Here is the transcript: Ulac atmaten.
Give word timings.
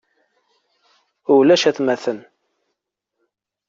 Ulac 1.35 1.63
atmaten. 1.69 2.19